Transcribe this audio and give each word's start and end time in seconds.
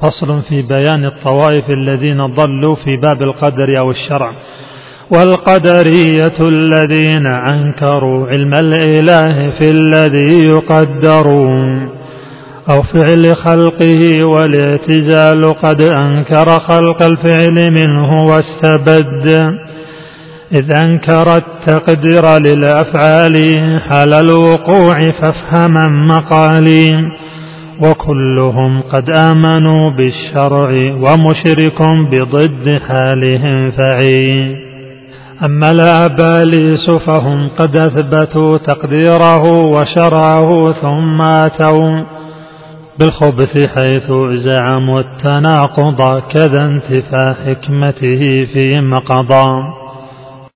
فصل 0.00 0.42
في 0.48 0.62
بيان 0.62 1.04
الطوائف 1.04 1.70
الذين 1.70 2.26
ضلوا 2.26 2.74
في 2.74 2.96
باب 3.02 3.22
القدر 3.22 3.78
أو 3.78 3.90
الشرع. 3.90 4.32
والقدرية 5.10 6.40
الذين 6.40 7.26
أنكروا 7.26 8.26
علم 8.26 8.54
الإله 8.54 9.50
في 9.50 9.70
الذي 9.70 10.44
يقدر 10.44 11.26
أو 12.70 12.82
فعل 12.82 13.36
خلقه 13.36 14.24
والاعتزال 14.24 15.54
قد 15.54 15.80
أنكر 15.80 16.50
خلق 16.50 17.02
الفعل 17.02 17.70
منه 17.70 18.22
واستبد. 18.24 19.56
إذ 20.52 20.72
أنكر 20.72 21.36
التقدير 21.36 22.38
للأفعال 22.38 23.54
حال 23.88 24.14
الوقوع 24.14 25.10
فافهما 25.10 25.88
مقالي. 25.88 26.88
وكلهم 27.80 28.80
قد 28.80 29.10
آمنوا 29.10 29.90
بالشرع 29.90 30.70
ومشرك 30.94 31.82
بضد 32.10 32.80
حالهم 32.88 33.70
فعي 33.70 34.56
أما 35.44 35.70
الآباليس 35.70 36.90
فهم 36.90 37.48
قد 37.58 37.76
أثبتوا 37.76 38.58
تقديره 38.58 39.44
وشرعه 39.52 40.72
ثم 40.72 41.22
أتوا 41.22 42.02
بالخبث 42.98 43.58
حيث 43.58 44.12
زعموا 44.44 45.00
التناقض 45.00 46.22
كذا 46.32 46.64
انتفى 46.64 47.34
حكمته 47.46 48.44
في 48.52 48.80
مقضى 48.80 49.81